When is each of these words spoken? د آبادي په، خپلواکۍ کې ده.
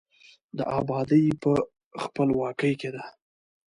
د 0.57 0.59
آبادي 0.79 1.23
په، 1.41 1.51
خپلواکۍ 2.03 2.73
کې 2.81 2.89
ده. 2.95 3.03